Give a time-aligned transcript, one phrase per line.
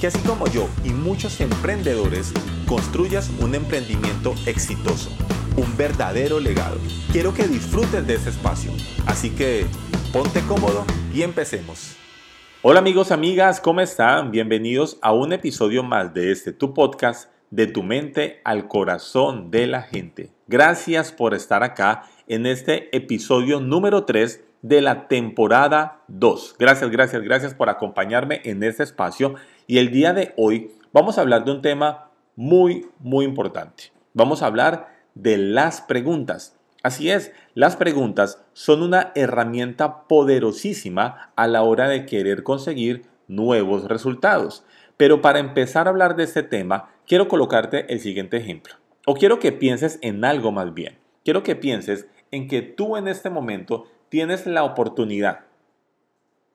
[0.00, 2.32] que así como yo y muchos emprendedores
[2.66, 5.10] construyas un emprendimiento exitoso,
[5.56, 6.78] un verdadero legado.
[7.12, 8.72] Quiero que disfrutes de ese espacio,
[9.06, 9.66] así que
[10.10, 11.96] ponte cómodo y empecemos.
[12.62, 14.30] Hola amigos, amigas, ¿cómo están?
[14.30, 19.66] Bienvenidos a un episodio más de este tu podcast de tu mente al corazón de
[19.66, 20.30] la gente.
[20.46, 26.56] Gracias por estar acá en este episodio número 3 de la temporada 2.
[26.58, 29.34] Gracias, gracias, gracias por acompañarme en este espacio.
[29.70, 33.92] Y el día de hoy vamos a hablar de un tema muy, muy importante.
[34.14, 36.56] Vamos a hablar de las preguntas.
[36.82, 43.84] Así es, las preguntas son una herramienta poderosísima a la hora de querer conseguir nuevos
[43.84, 44.64] resultados.
[44.96, 48.74] Pero para empezar a hablar de este tema, quiero colocarte el siguiente ejemplo.
[49.06, 50.98] O quiero que pienses en algo más bien.
[51.24, 55.42] Quiero que pienses en que tú en este momento tienes la oportunidad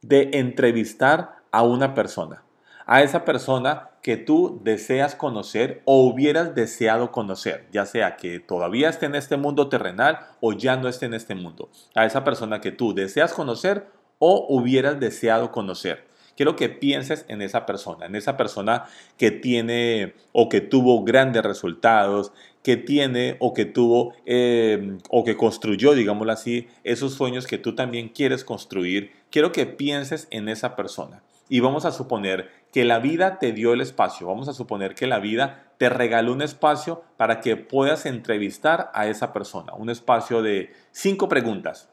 [0.01, 2.43] de entrevistar a una persona,
[2.85, 8.89] a esa persona que tú deseas conocer o hubieras deseado conocer, ya sea que todavía
[8.89, 12.61] esté en este mundo terrenal o ya no esté en este mundo, a esa persona
[12.61, 13.87] que tú deseas conocer
[14.19, 16.05] o hubieras deseado conocer.
[16.37, 18.85] Quiero que pienses en esa persona, en esa persona
[19.17, 25.37] que tiene o que tuvo grandes resultados, que tiene o que tuvo eh, o que
[25.37, 29.13] construyó, digámoslo así, esos sueños que tú también quieres construir.
[29.31, 31.23] Quiero que pienses en esa persona.
[31.47, 35.07] Y vamos a suponer que la vida te dio el espacio, vamos a suponer que
[35.07, 40.41] la vida te regaló un espacio para que puedas entrevistar a esa persona, un espacio
[40.41, 41.89] de cinco preguntas.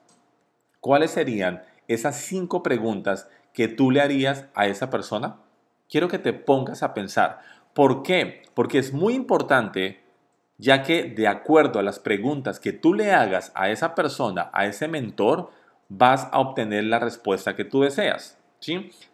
[0.81, 5.37] ¿Cuáles serían esas cinco preguntas que tú le harías a esa persona?
[5.89, 7.41] Quiero que te pongas a pensar.
[7.75, 8.43] ¿Por qué?
[8.55, 10.03] Porque es muy importante
[10.59, 14.67] ya que de acuerdo a las preguntas que tú le hagas a esa persona, a
[14.67, 15.51] ese mentor,
[15.89, 18.39] vas a obtener la respuesta que tú deseas.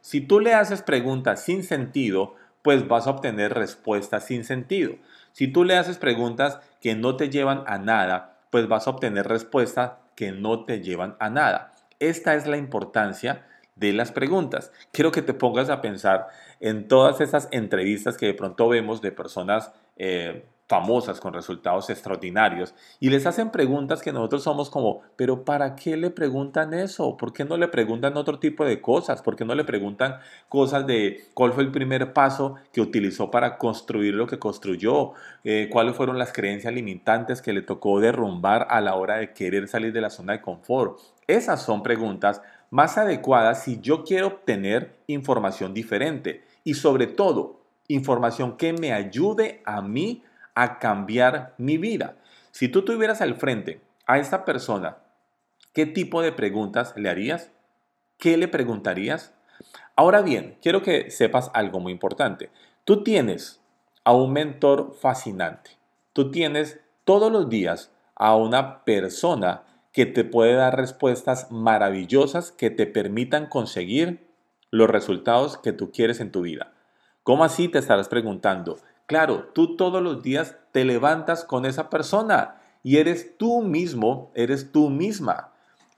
[0.01, 4.95] Si tú le haces preguntas sin sentido, pues vas a obtener respuestas sin sentido.
[5.33, 9.27] Si tú le haces preguntas que no te llevan a nada, pues vas a obtener
[9.27, 11.75] respuestas que no te llevan a nada.
[11.99, 14.73] Esta es la importancia de las preguntas.
[14.93, 16.29] Quiero que te pongas a pensar
[16.61, 22.75] en todas esas entrevistas que de pronto vemos de personas eh, famosas con resultados extraordinarios
[23.01, 27.17] y les hacen preguntas que nosotros somos como, pero ¿para qué le preguntan eso?
[27.17, 29.23] ¿Por qué no le preguntan otro tipo de cosas?
[29.23, 30.19] ¿Por qué no le preguntan
[30.49, 35.13] cosas de cuál fue el primer paso que utilizó para construir lo que construyó?
[35.43, 39.69] Eh, ¿Cuáles fueron las creencias limitantes que le tocó derrumbar a la hora de querer
[39.69, 40.99] salir de la zona de confort?
[41.27, 48.59] Esas son preguntas más adecuadas si yo quiero obtener información diferente y sobre todo información
[48.59, 50.23] que me ayude a mí
[50.59, 52.17] a cambiar mi vida.
[52.51, 54.99] Si tú tuvieras al frente a esta persona,
[55.73, 57.53] ¿qué tipo de preguntas le harías?
[58.19, 59.33] ¿Qué le preguntarías?
[59.95, 62.51] Ahora bien, quiero que sepas algo muy importante.
[62.85, 63.61] Tú tienes
[64.03, 65.79] a un mentor fascinante.
[66.13, 72.71] Tú tienes todos los días a una persona que te puede dar respuestas maravillosas que
[72.71, 74.27] te permitan conseguir
[74.73, 76.73] los resultados que tú quieres en tu vida.
[77.23, 78.79] ¿Cómo así te estarás preguntando?
[79.09, 84.71] Claro, tú todos los días te levantas con esa persona y eres tú mismo, eres
[84.71, 85.55] tú misma.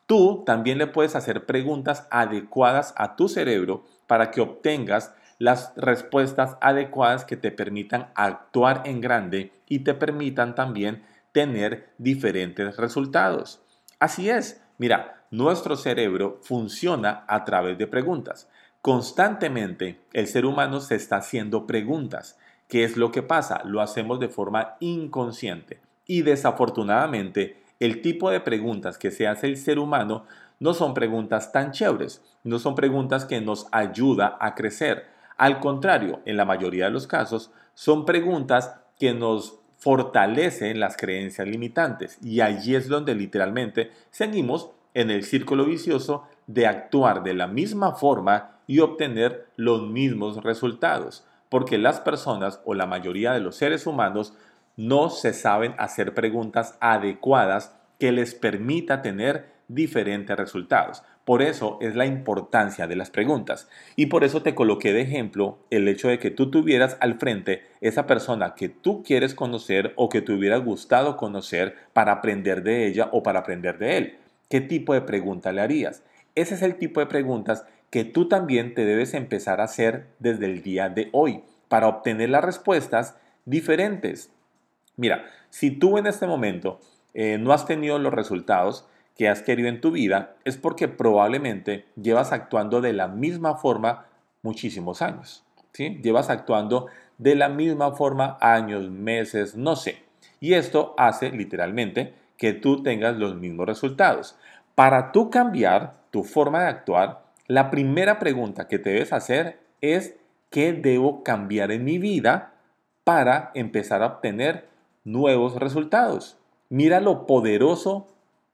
[0.06, 6.56] Tú también le puedes hacer preguntas adecuadas a tu cerebro para que obtengas las respuestas
[6.60, 13.60] adecuadas que te permitan actuar en grande y te permitan también tener diferentes resultados.
[13.98, 18.48] Así es, mira, nuestro cerebro funciona a través de preguntas.
[18.82, 22.39] Constantemente el ser humano se está haciendo preguntas
[22.71, 23.63] ¿Qué es lo que pasa?
[23.65, 25.81] Lo hacemos de forma inconsciente.
[26.07, 30.25] Y desafortunadamente, el tipo de preguntas que se hace el ser humano
[30.61, 35.09] no son preguntas tan chéveres, no son preguntas que nos ayuda a crecer.
[35.37, 41.49] Al contrario, en la mayoría de los casos, son preguntas que nos fortalecen las creencias
[41.49, 42.19] limitantes.
[42.23, 47.97] Y allí es donde literalmente seguimos en el círculo vicioso de actuar de la misma
[47.97, 53.87] forma y obtener los mismos resultados porque las personas o la mayoría de los seres
[53.87, 54.33] humanos
[54.77, 61.03] no se saben hacer preguntas adecuadas que les permita tener diferentes resultados.
[61.25, 63.69] Por eso es la importancia de las preguntas.
[63.95, 67.63] Y por eso te coloqué de ejemplo el hecho de que tú tuvieras al frente
[67.81, 72.87] esa persona que tú quieres conocer o que te hubiera gustado conocer para aprender de
[72.87, 74.19] ella o para aprender de él.
[74.49, 76.03] ¿Qué tipo de pregunta le harías?
[76.35, 80.47] Ese es el tipo de preguntas que tú también te debes empezar a hacer desde
[80.47, 84.31] el día de hoy para obtener las respuestas diferentes.
[84.97, 86.81] Mira, si tú en este momento
[87.15, 91.84] eh, no has tenido los resultados que has querido en tu vida, es porque probablemente
[92.01, 94.07] llevas actuando de la misma forma
[94.42, 95.45] muchísimos años.
[95.72, 96.01] ¿sí?
[96.03, 96.87] Llevas actuando
[97.19, 100.03] de la misma forma años, meses, no sé.
[100.41, 104.37] Y esto hace literalmente que tú tengas los mismos resultados.
[104.75, 110.15] Para tú cambiar tu forma de actuar, la primera pregunta que te debes hacer es
[110.51, 112.53] ¿qué debo cambiar en mi vida
[113.03, 114.69] para empezar a obtener
[115.03, 116.39] nuevos resultados?
[116.69, 118.07] Mira lo poderoso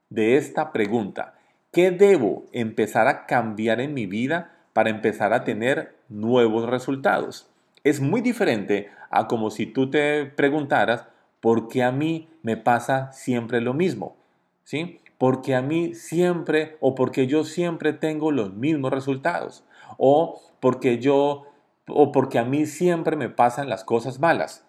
[0.09, 1.35] de esta pregunta.
[1.73, 7.51] ¿Qué debo empezar a cambiar en mi vida para empezar a tener nuevos resultados?
[7.85, 11.05] Es muy diferente a como si tú te preguntaras,
[11.41, 14.17] ¿por qué a mí me pasa siempre lo mismo?
[14.65, 15.01] ¿Sí?
[15.19, 19.65] Porque a mí siempre o porque yo siempre tengo los mismos resultados
[19.97, 21.45] o porque yo
[21.89, 24.65] o porque a mí siempre me pasan las cosas malas.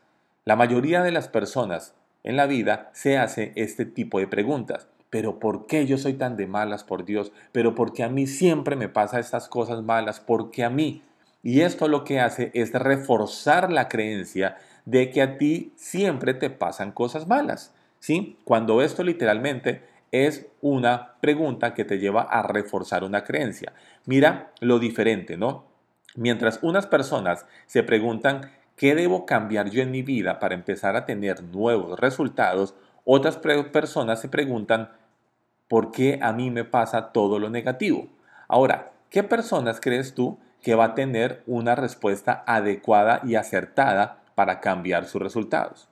[0.46, 4.88] La mayoría de las personas en la vida se hace este tipo de preguntas.
[5.10, 7.32] Pero ¿por qué yo soy tan de malas por Dios?
[7.52, 10.20] Pero porque a mí siempre me pasa estas cosas malas?
[10.20, 11.02] porque a mí?
[11.44, 16.50] Y esto lo que hace es reforzar la creencia de que a ti siempre te
[16.50, 17.74] pasan cosas malas.
[18.00, 18.38] ¿Sí?
[18.44, 23.74] Cuando esto literalmente es una pregunta que te lleva a reforzar una creencia.
[24.06, 25.66] Mira lo diferente, ¿no?
[26.16, 31.06] Mientras unas personas se preguntan ¿qué debo cambiar yo en mi vida para empezar a
[31.06, 32.76] tener nuevos resultados?
[33.04, 34.92] Otras personas se preguntan
[35.68, 38.08] ¿por qué a mí me pasa todo lo negativo?
[38.48, 44.60] Ahora, ¿qué personas crees tú que va a tener una respuesta adecuada y acertada para
[44.60, 45.90] cambiar sus resultados?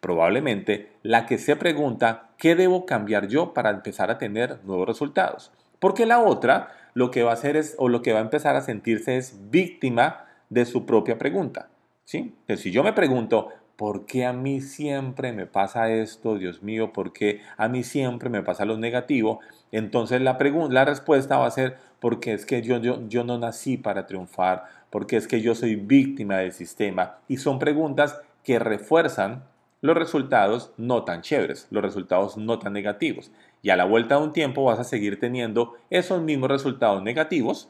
[0.00, 5.52] Probablemente la que se pregunta ¿qué debo cambiar yo para empezar a tener nuevos resultados?
[5.78, 8.56] Porque la otra lo que va a hacer es o lo que va a empezar
[8.56, 11.68] a sentirse es víctima de su propia pregunta.
[12.04, 12.34] ¿sí?
[12.56, 16.92] si yo me pregunto, ¿por qué a mí siempre me pasa esto, Dios mío?
[16.92, 19.40] ¿Por qué a mí siempre me pasa lo negativo?
[19.70, 20.38] Entonces la,
[20.70, 24.64] la respuesta va a ser, porque es que yo, yo, yo no nací para triunfar,
[24.88, 27.18] porque es que yo soy víctima del sistema.
[27.28, 29.44] Y son preguntas que refuerzan
[29.80, 33.30] los resultados no tan chéveres, los resultados no tan negativos.
[33.62, 37.68] Y a la vuelta de un tiempo vas a seguir teniendo esos mismos resultados negativos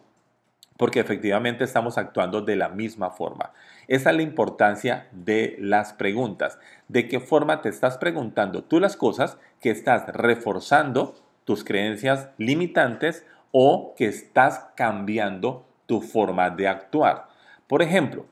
[0.81, 3.53] porque efectivamente estamos actuando de la misma forma.
[3.87, 6.59] Esa es la importancia de las preguntas.
[6.89, 13.27] ¿De qué forma te estás preguntando tú las cosas que estás reforzando tus creencias limitantes
[13.53, 17.29] o que estás cambiando tu forma de actuar?
[17.67, 18.25] Por ejemplo,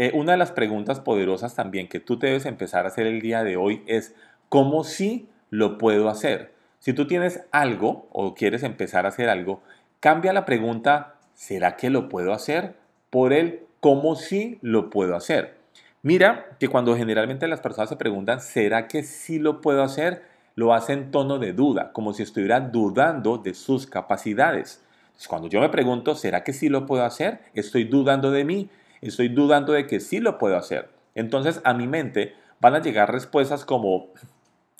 [0.00, 3.44] eh, una de las preguntas poderosas también que tú debes empezar a hacer el día
[3.44, 4.14] de hoy es
[4.48, 6.54] ¿cómo sí lo puedo hacer?
[6.78, 9.60] Si tú tienes algo o quieres empezar a hacer algo,
[10.00, 12.76] cambia la pregunta ¿será que lo puedo hacer?
[13.10, 15.58] Por el cómo sí lo puedo hacer.
[16.00, 20.22] Mira que cuando generalmente las personas se preguntan, ¿será que sí lo puedo hacer?
[20.54, 24.82] Lo hacen en tono de duda, como si estuvieran dudando de sus capacidades.
[25.28, 27.40] cuando yo me pregunto, ¿será que sí lo puedo hacer?
[27.52, 28.70] Estoy dudando de mí,
[29.08, 30.90] estoy dudando de que sí lo puedo hacer.
[31.14, 34.08] Entonces a mi mente van a llegar respuestas como,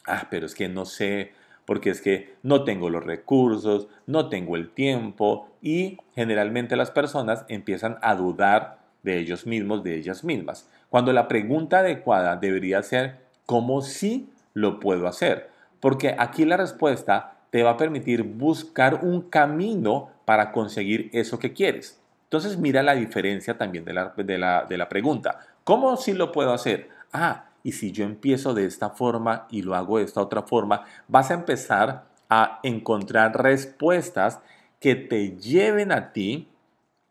[0.06, 1.32] ah, pero es que no sé,
[1.64, 7.44] porque es que no tengo los recursos, no tengo el tiempo y generalmente las personas
[7.48, 10.68] empiezan a dudar de ellos mismos, de ellas mismas.
[10.88, 15.50] Cuando la pregunta adecuada debería ser ¿cómo sí lo puedo hacer?
[15.80, 21.52] Porque aquí la respuesta te va a permitir buscar un camino para conseguir eso que
[21.52, 22.00] quieres.
[22.30, 25.40] Entonces mira la diferencia también de la, de la, de la pregunta.
[25.64, 26.88] ¿Cómo sí lo puedo hacer?
[27.12, 30.84] Ah, y si yo empiezo de esta forma y lo hago de esta otra forma,
[31.08, 34.38] vas a empezar a encontrar respuestas
[34.78, 36.46] que te lleven a ti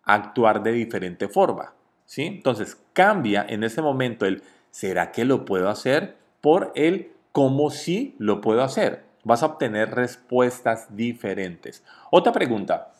[0.03, 1.73] a actuar de diferente forma.
[2.05, 2.25] ¿sí?
[2.25, 6.15] Entonces cambia en ese momento el ¿será que lo puedo hacer?
[6.39, 9.03] por el ¿cómo sí lo puedo hacer?
[9.25, 11.83] Vas a obtener respuestas diferentes.
[12.09, 12.93] Otra pregunta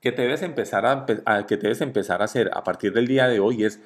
[0.00, 3.28] que te debes empezar a, que te debes empezar a hacer a partir del día
[3.28, 3.80] de hoy es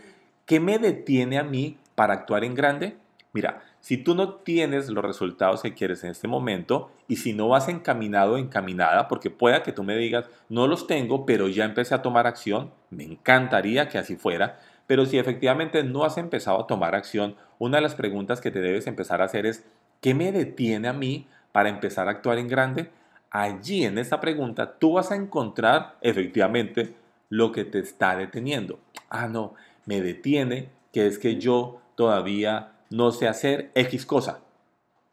[0.47, 2.97] ¿qué me detiene a mí para actuar en grande?
[3.33, 7.49] Mira, si tú no tienes los resultados que quieres en este momento y si no
[7.49, 11.65] vas encaminado o encaminada, porque pueda que tú me digas, no los tengo, pero ya
[11.65, 16.61] empecé a tomar acción, me encantaría que así fuera, pero si efectivamente no has empezado
[16.61, 19.65] a tomar acción, una de las preguntas que te debes empezar a hacer es,
[20.03, 22.91] ¿qué me detiene a mí para empezar a actuar en grande?
[23.33, 26.95] Allí en esta pregunta tú vas a encontrar efectivamente
[27.31, 28.79] lo que te está deteniendo.
[29.09, 29.55] Ah, no,
[29.87, 34.41] me detiene que es que yo todavía no sé hacer X cosa.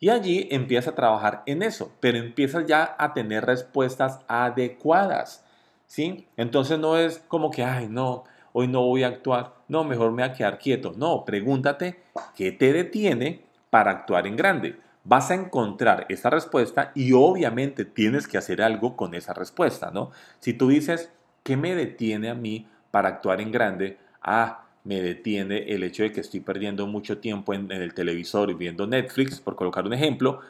[0.02, 5.46] Y allí empiezas a trabajar en eso, pero empiezas ya a tener respuestas adecuadas.
[5.88, 6.28] ¿Sí?
[6.38, 10.24] Entonces no es como que, ay, no, hoy no voy a actuar, no, mejor me
[10.24, 10.94] voy a quedar quieto.
[10.96, 12.04] No, pregúntate
[12.36, 14.78] qué te detiene para actuar en grande.
[15.04, 20.12] Vas a encontrar esa respuesta y obviamente tienes que hacer algo con esa respuesta, ¿no?
[20.40, 21.12] Si tú dices,
[21.44, 23.98] ¿qué me detiene a mí para actuar en grande?
[24.22, 28.54] Ah, me detiene el hecho de que estoy perdiendo mucho tiempo en, el televisor y
[28.54, 30.42] viendo Netflix, por colocar un ejemplo.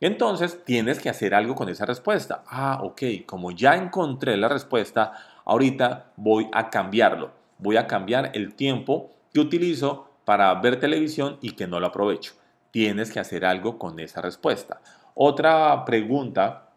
[0.00, 2.42] Entonces tienes que hacer algo con esa respuesta.
[2.48, 5.12] Ah, ok, como ya encontré la respuesta,
[5.44, 7.30] ahorita voy a cambiarlo.
[7.58, 12.34] Voy a cambiar el tiempo que utilizo para ver televisión y que no lo aprovecho.
[12.70, 14.80] Tienes que hacer algo con esa respuesta.
[15.14, 16.70] Otra pregunta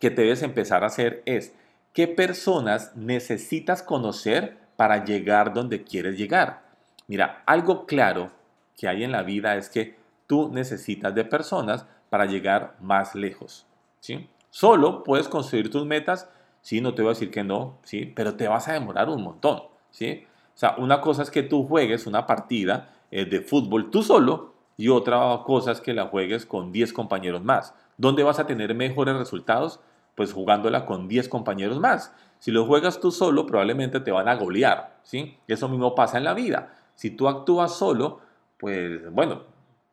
[0.00, 1.54] que debes empezar a hacer es,
[1.92, 6.62] ¿qué personas necesitas conocer para llegar donde quieres llegar.
[7.08, 8.30] Mira, algo claro
[8.76, 13.66] que hay en la vida es que tú necesitas de personas para llegar más lejos.
[14.00, 14.28] ¿sí?
[14.50, 16.28] Solo puedes construir tus metas,
[16.60, 19.22] sí, no te voy a decir que no, sí, pero te vas a demorar un
[19.22, 19.62] montón.
[19.90, 20.26] ¿sí?
[20.54, 24.54] O sea, una cosa es que tú juegues una partida eh, de fútbol tú solo
[24.76, 27.74] y otra cosa es que la juegues con 10 compañeros más.
[27.96, 29.80] ¿Dónde vas a tener mejores resultados?
[30.14, 32.12] Pues jugándola con 10 compañeros más.
[32.38, 35.38] Si lo juegas tú solo, probablemente te van a golear, ¿sí?
[35.48, 36.74] Eso mismo pasa en la vida.
[36.94, 38.20] Si tú actúas solo,
[38.58, 39.42] pues bueno,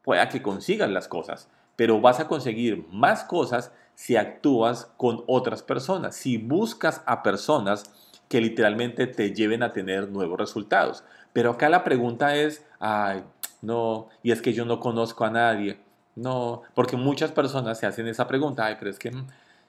[0.04, 5.64] pueda que consigas las cosas, pero vas a conseguir más cosas si actúas con otras
[5.64, 7.84] personas, si buscas a personas
[8.28, 11.04] que literalmente te lleven a tener nuevos resultados.
[11.34, 13.24] Pero acá la pregunta es, ay,
[13.64, 15.80] no, y es que yo no conozco a nadie.
[16.16, 19.26] No, porque muchas personas se hacen esa pregunta, ay, pero es que mm,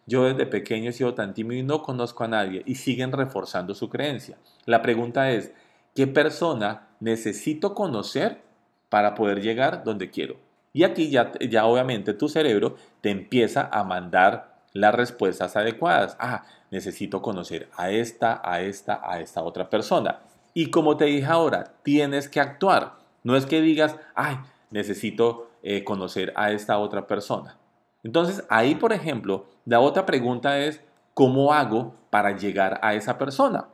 [0.07, 3.73] yo desde pequeño he sido tan tímido y no conozco a nadie y siguen reforzando
[3.73, 4.37] su creencia.
[4.67, 5.53] La pregunta es,
[5.95, 8.43] ¿qué persona necesito conocer
[8.89, 10.37] para poder llegar donde quiero?
[10.73, 16.17] Y aquí ya, ya obviamente tu cerebro te empieza a mandar las respuestas adecuadas.
[16.19, 20.19] Ah, necesito conocer a esta, a esta, a esta otra persona.
[20.53, 23.03] Y como te dije ahora, tienes que actuar.
[23.25, 24.38] No es que digas, ay,
[24.71, 27.57] necesito eh, conocer a esta otra persona.
[28.02, 30.83] Entonces, ahí, por ejemplo, la otra pregunta es,
[31.14, 33.69] ¿cómo hago para llegar a esa persona?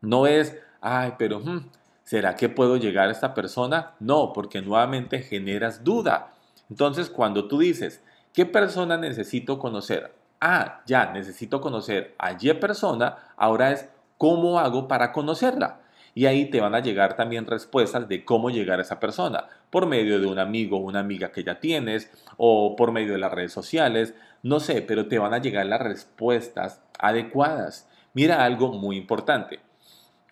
[0.00, 1.68] No es, ay, pero, hmm,
[2.02, 3.92] ¿será que puedo llegar a esta persona?
[4.00, 6.32] No, porque nuevamente generas duda.
[6.70, 8.02] Entonces, cuando tú dices,
[8.32, 10.14] ¿qué persona necesito conocer?
[10.40, 13.86] Ah, ya, necesito conocer a Y persona, ahora es,
[14.16, 15.81] ¿cómo hago para conocerla?
[16.14, 19.86] Y ahí te van a llegar también respuestas de cómo llegar a esa persona, por
[19.86, 23.32] medio de un amigo o una amiga que ya tienes, o por medio de las
[23.32, 27.88] redes sociales, no sé, pero te van a llegar las respuestas adecuadas.
[28.12, 29.60] Mira algo muy importante.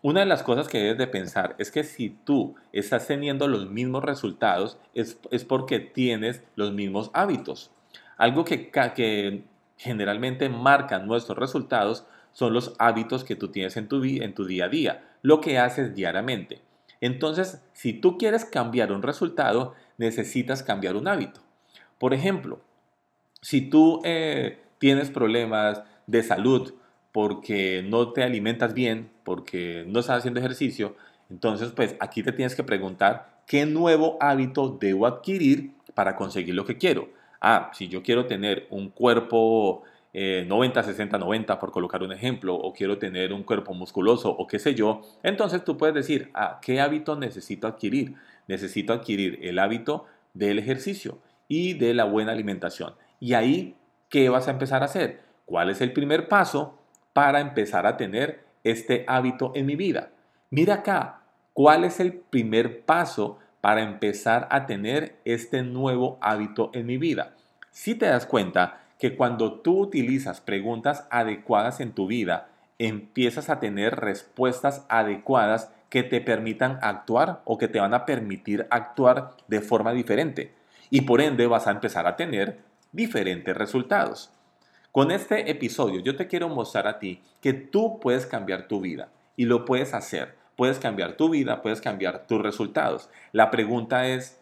[0.03, 3.71] Una de las cosas que debes de pensar es que si tú estás teniendo los
[3.71, 7.71] mismos resultados es, porque tienes los mismos hábitos.
[8.17, 9.45] Algo que, que
[9.77, 14.67] generalmente marca nuestros resultados son los hábitos que tú tienes en tu, en tu día
[14.67, 16.61] a día, lo que haces diariamente.
[17.01, 21.41] Entonces, si tú quieres cambiar un resultado, necesitas cambiar un hábito.
[21.99, 22.61] Por ejemplo,
[23.43, 26.75] si tú eh, tienes problemas de salud
[27.13, 30.97] porque no te alimentas bien, porque no estás haciendo ejercicio,
[31.31, 36.65] entonces pues aquí te tienes que preguntar qué nuevo hábito debo adquirir para conseguir lo
[36.65, 37.09] que quiero.
[37.41, 39.83] Ah, si yo quiero tener un cuerpo
[40.13, 44.59] 90, 60, 90, por colocar un ejemplo, o quiero tener un cuerpo musculoso, o qué
[44.59, 48.15] sé yo, entonces tú puedes decir, ah, ¿qué hábito necesito adquirir?
[48.49, 52.95] Necesito adquirir el hábito del ejercicio y de la buena alimentación.
[53.21, 53.77] Y ahí,
[54.09, 55.21] ¿qué vas a empezar a hacer?
[55.45, 56.79] ¿Cuál es el primer paso
[57.13, 60.11] para empezar a tener este hábito en mi vida?
[60.51, 66.87] Mira acá, ¿cuál es el primer paso para empezar a tener este nuevo hábito en
[66.87, 67.35] mi vida?
[67.71, 73.59] Si te das cuenta, que cuando tú utilizas preguntas adecuadas en tu vida, empiezas a
[73.59, 79.63] tener respuestas adecuadas que te permitan actuar o que te van a permitir actuar de
[79.63, 80.55] forma diferente.
[80.91, 82.61] Y por ende vas a empezar a tener
[82.93, 84.31] diferentes resultados.
[84.93, 89.09] Con este episodio yo te quiero mostrar a ti que tú puedes cambiar tu vida
[89.35, 90.37] y lo puedes hacer.
[90.57, 93.09] Puedes cambiar tu vida, puedes cambiar tus resultados.
[93.33, 94.39] La pregunta es,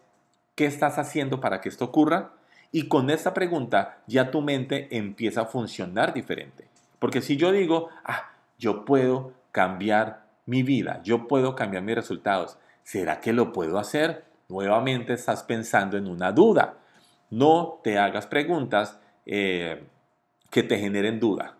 [0.55, 2.33] ¿qué estás haciendo para que esto ocurra?
[2.71, 6.67] Y con esta pregunta ya tu mente empieza a funcionar diferente.
[6.99, 12.57] Porque si yo digo, ah, yo puedo cambiar mi vida, yo puedo cambiar mis resultados,
[12.83, 14.25] ¿será que lo puedo hacer?
[14.49, 16.75] Nuevamente estás pensando en una duda.
[17.29, 19.83] No te hagas preguntas eh,
[20.49, 21.55] que te generen duda,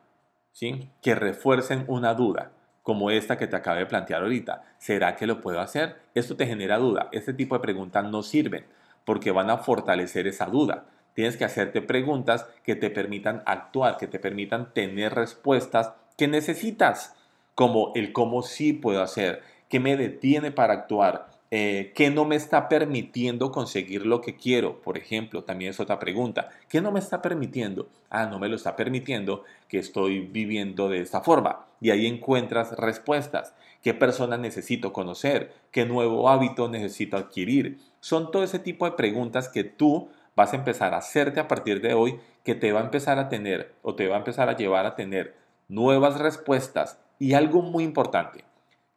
[0.52, 0.90] ¿sí?
[1.02, 2.52] que refuercen una duda,
[2.82, 4.64] como esta que te acabé de plantear ahorita.
[4.80, 5.98] ¿Será que lo puedo hacer?
[6.16, 7.10] Esto te genera duda.
[7.12, 8.66] Este tipo de preguntas no sirven
[9.06, 10.86] porque van a fortalecer esa duda.
[11.14, 17.16] Tienes que hacerte preguntas que te permitan actuar, que te permitan tener respuestas que necesitas,
[17.56, 22.36] como el cómo sí puedo hacer, qué me detiene para actuar, eh, ¿Qué no me
[22.36, 24.82] está permitiendo conseguir lo que quiero?
[24.82, 26.50] Por ejemplo, también es otra pregunta.
[26.68, 27.90] ¿Qué no me está permitiendo?
[28.12, 31.66] Ah, no me lo está permitiendo que estoy viviendo de esta forma.
[31.82, 33.56] Y ahí encuentras respuestas.
[33.82, 35.52] ¿Qué persona necesito conocer?
[35.72, 37.80] ¿Qué nuevo hábito necesito adquirir?
[38.00, 41.82] Son todo ese tipo de preguntas que tú vas a empezar a hacerte a partir
[41.82, 44.56] de hoy que te va a empezar a tener o te va a empezar a
[44.56, 45.36] llevar a tener
[45.68, 46.98] nuevas respuestas.
[47.20, 48.46] Y algo muy importante,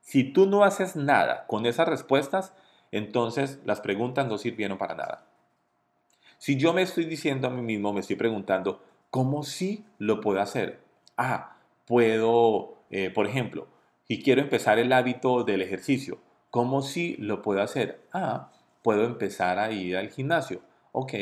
[0.03, 2.55] si tú no haces nada con esas respuestas,
[2.93, 5.27] entonces las preguntas no sirvieron para nada.
[6.39, 8.81] Si yo me estoy diciendo a mí mismo, me estoy preguntando,
[9.11, 10.79] ¿cómo sí lo puedo hacer?
[11.17, 11.57] Ah,
[11.87, 13.67] puedo, eh, por ejemplo,
[14.07, 16.21] y quiero empezar el hábito del ejercicio,
[16.51, 18.01] ¿cómo sí lo puedo hacer?
[18.13, 20.61] Ah, puedo empezar a ir al gimnasio.
[20.95, 21.15] Ok,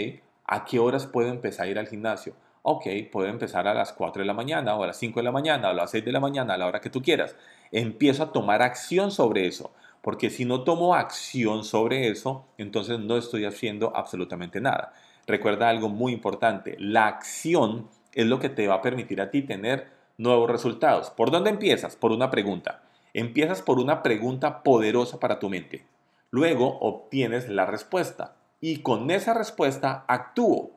[0.46, 2.34] ¿a qué horas puedo empezar a ir al gimnasio?
[2.62, 5.30] Ok, puedo empezar a las 4 de la mañana o a las 5 de la
[5.30, 7.36] mañana o a las 6 de la mañana, a la hora que tú quieras.
[7.70, 9.70] Empiezo a tomar acción sobre eso,
[10.02, 14.92] porque si no tomo acción sobre eso, entonces no estoy haciendo absolutamente nada.
[15.28, 19.42] Recuerda algo muy importante, la acción es lo que te va a permitir a ti
[19.42, 19.86] tener
[20.18, 21.10] nuevos resultados.
[21.10, 21.94] ¿Por dónde empiezas?
[21.94, 22.82] Por una pregunta.
[23.14, 25.86] Empiezas por una pregunta poderosa para tu mente.
[26.32, 30.72] Luego obtienes la respuesta y con esa respuesta actúo.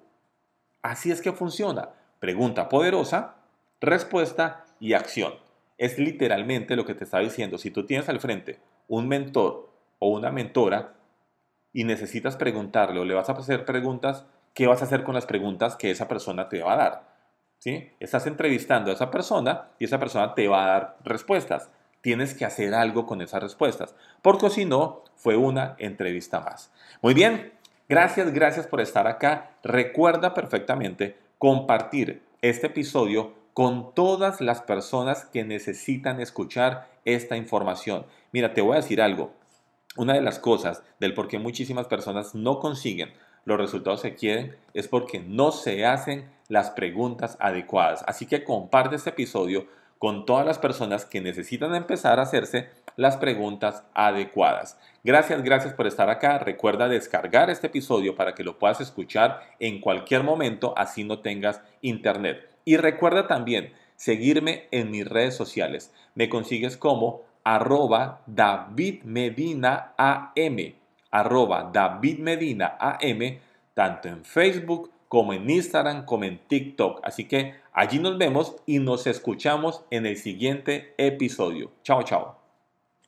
[0.81, 1.89] Así es que funciona.
[2.19, 3.35] Pregunta poderosa,
[3.81, 5.33] respuesta y acción.
[5.77, 7.57] Es literalmente lo que te está diciendo.
[7.57, 10.95] Si tú tienes al frente un mentor o una mentora
[11.73, 15.25] y necesitas preguntarle o le vas a hacer preguntas, ¿qué vas a hacer con las
[15.25, 17.13] preguntas que esa persona te va a dar?
[17.57, 17.91] ¿Sí?
[17.99, 21.69] Estás entrevistando a esa persona y esa persona te va a dar respuestas.
[22.01, 26.69] Tienes que hacer algo con esas respuestas, porque si no, fue una entrevista más.
[27.01, 27.53] Muy bien,
[27.89, 29.51] Gracias, gracias por estar acá.
[29.63, 38.05] Recuerda perfectamente compartir este episodio con todas las personas que necesitan escuchar esta información.
[38.31, 39.33] Mira, te voy a decir algo.
[39.95, 43.13] Una de las cosas del por qué muchísimas personas no consiguen
[43.45, 48.03] los resultados que quieren es porque no se hacen las preguntas adecuadas.
[48.07, 49.67] Así que comparte este episodio
[49.99, 54.79] con todas las personas que necesitan empezar a hacerse las preguntas adecuadas.
[55.03, 56.39] Gracias, gracias por estar acá.
[56.39, 61.61] Recuerda descargar este episodio para que lo puedas escuchar en cualquier momento, así no tengas
[61.81, 62.49] internet.
[62.65, 65.93] Y recuerda también seguirme en mis redes sociales.
[66.15, 69.93] Me consigues como arroba David Medina
[71.11, 72.77] arroba David Medina
[73.73, 77.01] tanto en Facebook como en Instagram, como en TikTok.
[77.03, 81.71] Así que allí nos vemos y nos escuchamos en el siguiente episodio.
[81.83, 82.42] Chao, chao.